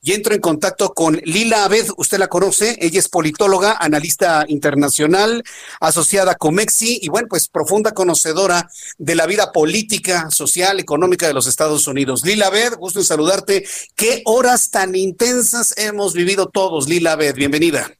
[0.00, 5.44] Y entro en contacto con Lila Abed, usted la conoce, ella es politóloga, analista internacional,
[5.80, 8.68] asociada a Comexi y bueno, pues profunda conocedora
[8.98, 12.24] de la vida política, social, económica de los Estados Unidos.
[12.24, 13.64] Lila Abed, gusto en saludarte.
[13.94, 17.34] ¿Qué horas tan intensas hemos vivido todos, Lila Abed?
[17.34, 17.90] Bienvenida.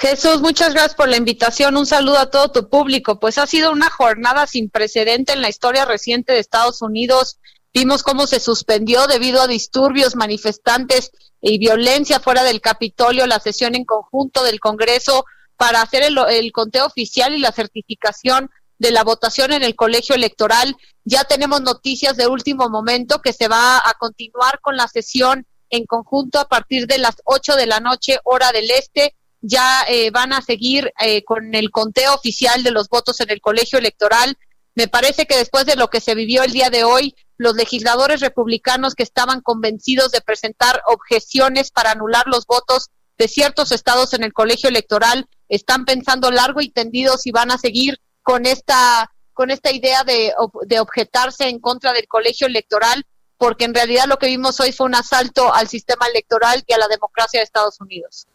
[0.00, 1.76] Jesús, muchas gracias por la invitación.
[1.76, 3.20] Un saludo a todo tu público.
[3.20, 7.38] Pues ha sido una jornada sin precedente en la historia reciente de Estados Unidos.
[7.72, 11.10] Vimos cómo se suspendió debido a disturbios, manifestantes
[11.40, 15.24] y violencia fuera del Capitolio la sesión en conjunto del Congreso
[15.56, 20.14] para hacer el, el conteo oficial y la certificación de la votación en el colegio
[20.14, 20.74] electoral.
[21.04, 25.84] Ya tenemos noticias de último momento que se va a continuar con la sesión en
[25.86, 30.32] conjunto a partir de las 8 de la noche, hora del este ya eh, van
[30.32, 34.36] a seguir eh, con el conteo oficial de los votos en el colegio electoral.
[34.74, 38.20] Me parece que después de lo que se vivió el día de hoy, los legisladores
[38.20, 44.24] republicanos que estaban convencidos de presentar objeciones para anular los votos de ciertos estados en
[44.24, 49.50] el colegio electoral están pensando largo y tendido si van a seguir con esta con
[49.50, 50.34] esta idea de,
[50.66, 53.06] de objetarse en contra del colegio electoral,
[53.38, 56.78] porque en realidad lo que vimos hoy fue un asalto al sistema electoral y a
[56.78, 58.26] la democracia de Estados Unidos.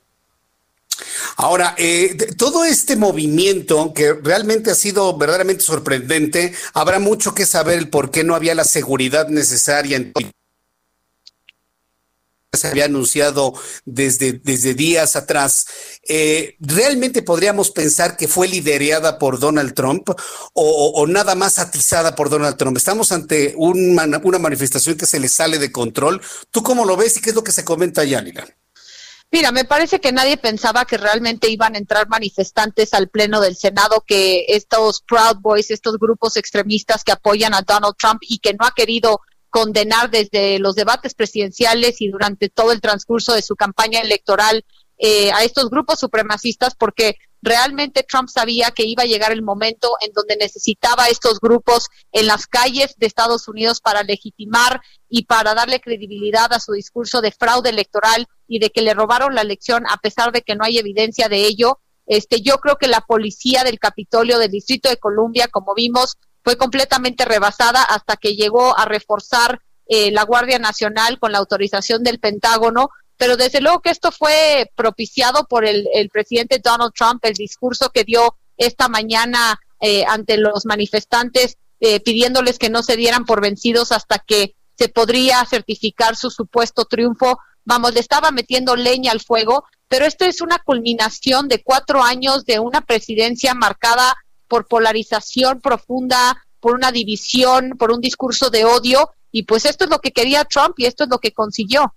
[1.38, 7.78] Ahora, eh, todo este movimiento que realmente ha sido verdaderamente sorprendente, habrá mucho que saber
[7.78, 10.14] el por qué no había la seguridad necesaria en
[12.56, 13.54] se había anunciado
[13.86, 15.68] desde, desde días atrás.
[16.08, 20.10] Eh, ¿Realmente podríamos pensar que fue liderada por Donald Trump
[20.54, 22.78] o, nada más atizada por Donald Trump?
[22.78, 26.22] Estamos ante un, una manifestación que se le sale de control.
[26.52, 28.24] ¿Tú cómo lo ves y qué es lo que se comenta allá?
[29.36, 33.58] Mira, me parece que nadie pensaba que realmente iban a entrar manifestantes al Pleno del
[33.58, 38.54] Senado, que estos Proud Boys, estos grupos extremistas que apoyan a Donald Trump y que
[38.54, 39.20] no ha querido
[39.50, 44.64] condenar desde los debates presidenciales y durante todo el transcurso de su campaña electoral
[44.98, 49.96] eh, a estos grupos supremacistas, porque realmente Trump sabía que iba a llegar el momento
[50.02, 55.54] en donde necesitaba estos grupos en las calles de Estados Unidos para legitimar y para
[55.54, 59.86] darle credibilidad a su discurso de fraude electoral y de que le robaron la elección
[59.88, 61.80] a pesar de que no hay evidencia de ello.
[62.08, 66.58] Este, yo creo que la policía del Capitolio del Distrito de Columbia, como vimos, fue
[66.58, 72.20] completamente rebasada hasta que llegó a reforzar eh, la Guardia Nacional con la autorización del
[72.20, 77.90] Pentágono pero desde luego que esto fue propiciado por el, presidente Donald Trump, el discurso
[77.90, 83.42] que dio esta mañana eh, ante los manifestantes eh, pidiéndoles que no se dieran por
[83.42, 87.40] vencidos hasta que se podría certificar su supuesto triunfo.
[87.64, 92.46] Vamos, le estaba metiendo leña al fuego, pero esto es una culminación de cuatro años
[92.46, 94.16] de una presidencia marcada
[94.48, 99.90] por polarización profunda, por una división, por un discurso de odio, y pues esto es
[99.90, 101.94] lo que quería Trump y esto es lo que consiguió.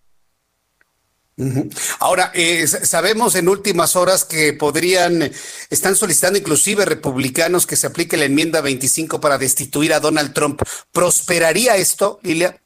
[2.01, 5.31] Ahora, eh, sabemos en últimas horas que podrían,
[5.71, 10.63] están solicitando inclusive republicanos que se aplique la enmienda 25 para destituir a Donald Trump.
[10.91, 12.61] ¿Prosperaría esto, Lilia?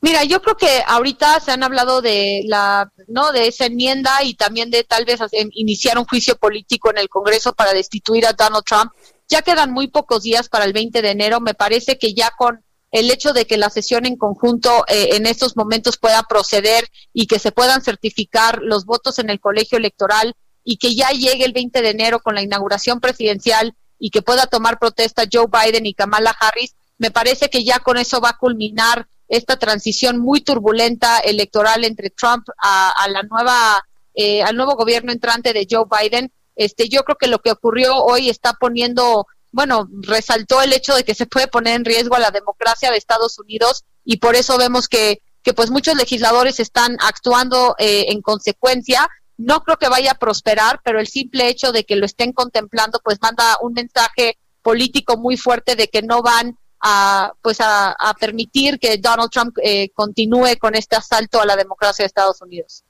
[0.00, 4.34] Mira, yo creo que ahorita se han hablado de la, no, de esa enmienda y
[4.34, 5.20] también de tal vez
[5.52, 8.92] iniciar un juicio político en el Congreso para destituir a Donald Trump.
[9.28, 11.40] Ya quedan muy pocos días para el 20 de enero.
[11.40, 15.26] Me parece que ya con el hecho de que la sesión en conjunto eh, en
[15.26, 20.34] estos momentos pueda proceder y que se puedan certificar los votos en el colegio electoral
[20.64, 24.46] y que ya llegue el 20 de enero con la inauguración presidencial y que pueda
[24.46, 28.38] tomar protesta Joe Biden y Kamala Harris, me parece que ya con eso va a
[28.38, 33.84] culminar esta transición muy turbulenta electoral entre Trump a, la nueva
[34.14, 36.32] eh, al nuevo gobierno entrante de Joe Biden.
[36.54, 41.02] Este, yo creo que lo que ocurrió hoy está poniendo bueno, resaltó el hecho de
[41.02, 44.58] que se puede poner en riesgo a la democracia de Estados Unidos y por eso
[44.58, 49.08] vemos que, que pues muchos legisladores están actuando eh, en consecuencia.
[49.38, 53.00] No creo que vaya a prosperar, pero el simple hecho de que lo estén contemplando
[53.02, 58.78] pues manda un mensaje político muy fuerte de que no van a pues a, permitir
[58.78, 62.84] que Donald Trump eh, continúe con este asalto a la democracia de Estados Unidos.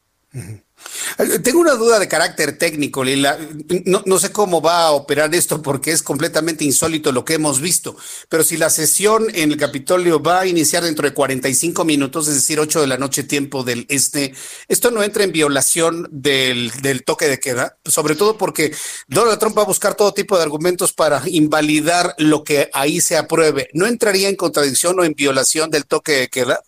[1.43, 3.39] Tengo una duda de carácter técnico, Lila.
[3.85, 7.97] No, sé cómo va a operar esto porque es completamente insólito lo que hemos visto,
[8.29, 12.35] pero si la sesión en el Capitolio va a iniciar dentro de 45 minutos, es
[12.35, 14.35] decir, 8 de la noche tiempo del este,
[14.69, 16.71] ¿esto no entra en violación del
[17.05, 17.79] toque de queda?
[17.85, 18.75] Sobre todo porque
[19.09, 23.17] Donald Trump va a buscar todo tipo de argumentos para invalidar lo que ahí se
[23.17, 23.71] apruebe.
[23.73, 26.61] ¿No entraría en contradicción o en violación del toque de queda?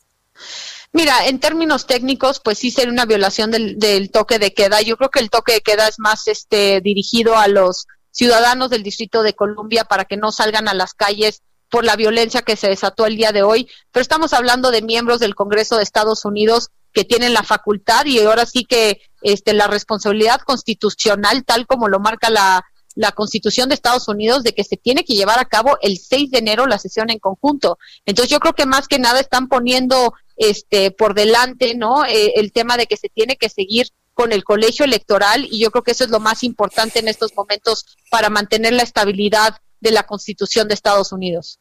[0.93, 4.81] Mira, en términos técnicos, pues sí sería una violación del, del, toque de queda.
[4.81, 8.83] Yo creo que el toque de queda es más este dirigido a los ciudadanos del
[8.83, 12.69] Distrito de Columbia para que no salgan a las calles por la violencia que se
[12.69, 13.69] desató el día de hoy.
[13.93, 18.19] Pero estamos hablando de miembros del Congreso de Estados Unidos que tienen la facultad y
[18.21, 22.65] ahora sí que este, la responsabilidad constitucional, tal como lo marca la,
[22.99, 26.33] la Constitución de Estados Unidos de que se tiene que llevar a cabo el 6
[26.33, 27.79] de enero la sesión en conjunto.
[28.05, 32.05] Entonces yo creo que más que nada están poniendo este por delante, ¿no?
[32.05, 35.71] Eh, el tema de que se tiene que seguir con el colegio electoral y yo
[35.71, 39.93] creo que eso es lo más importante en estos momentos para mantener la estabilidad de
[39.93, 41.61] la Constitución de Estados Unidos.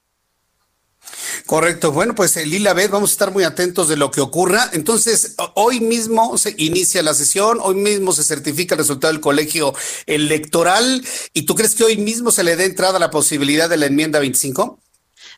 [1.48, 1.94] Correcto.
[1.94, 4.70] Bueno, pues eh, Lila Beth, vamos a estar muy atentos de lo que ocurra.
[4.74, 9.74] Entonces, hoy mismo se inicia la sesión, hoy mismo se certifica el resultado del colegio
[10.08, 11.02] electoral.
[11.32, 13.86] ¿Y tú crees que hoy mismo se le dé entrada a la posibilidad de la
[13.86, 14.78] enmienda 25?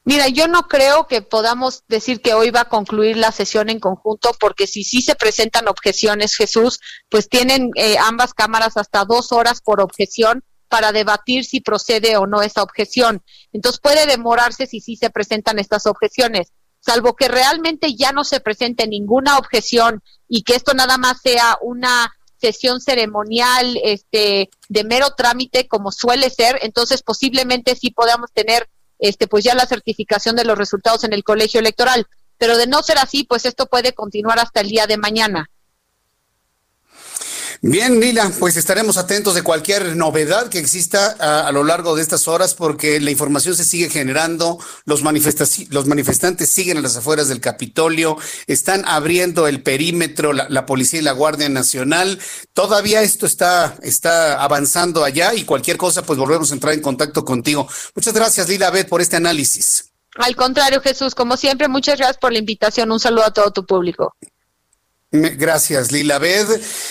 [0.03, 3.79] Mira, yo no creo que podamos decir que hoy va a concluir la sesión en
[3.79, 6.79] conjunto, porque si sí se presentan objeciones, Jesús,
[7.09, 12.27] pues tienen eh, ambas cámaras hasta dos horas por objeción para debatir si procede o
[12.27, 13.23] no esa objeción.
[13.51, 16.53] Entonces puede demorarse si sí se presentan estas objeciones.
[16.79, 21.57] Salvo que realmente ya no se presente ninguna objeción y que esto nada más sea
[21.61, 28.69] una sesión ceremonial este de mero trámite como suele ser, entonces posiblemente sí podamos tener
[28.97, 32.07] este pues ya la certificación de los resultados en el colegio electoral,
[32.37, 35.49] pero de no ser así, pues esto puede continuar hasta el día de mañana.
[37.61, 42.29] Bien, Lila, pues estaremos atentos de cualquier novedad que exista a, lo largo de estas
[42.29, 48.15] horas porque la información se sigue generando, los, manifestantes siguen a las afueras del Capitolio,
[48.47, 52.17] están abriendo el perímetro, la, policía y la Guardia Nacional.
[52.53, 57.25] Todavía esto está, está avanzando allá y cualquier cosa, pues volvemos a entrar en contacto
[57.25, 57.67] contigo.
[57.93, 59.91] Muchas gracias, Lila Beth, por este análisis.
[60.15, 62.89] Al contrario, Jesús, como siempre, muchas gracias por la invitación.
[62.89, 64.15] Un saludo a todo tu público.
[65.11, 66.47] Gracias, Lila Bed,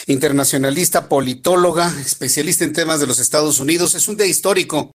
[0.08, 3.94] internacionalista, politóloga, especialista en temas de los Estados Unidos.
[3.94, 4.90] Es un día histórico.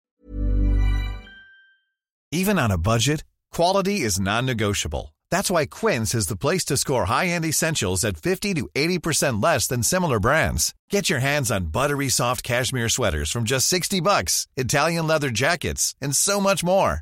[2.31, 5.13] Even on a budget, quality is non-negotiable.
[5.29, 9.67] That's why Quince is the place to score high-end essentials at 50 to 80% less
[9.67, 10.73] than similar brands.
[10.89, 15.95] Get your hands on buttery soft cashmere sweaters from just 60 bucks, Italian leather jackets,
[16.01, 17.01] and so much more.